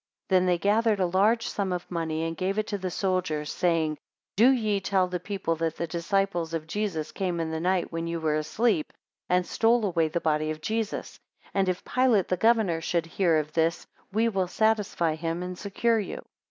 [0.29, 3.51] 16 Then they gathered a large sum of money, and gave it to the soldiers,
[3.51, 3.99] saying,
[4.35, 8.07] Do ye tell the people that the disciples of Jesus came in the night when
[8.07, 8.91] ye were asleep,
[9.29, 11.19] and stole away the body of Jesus;
[11.53, 15.99] and if Pilate the governor should hear of this, we will satisfy him and secure
[15.99, 16.23] you.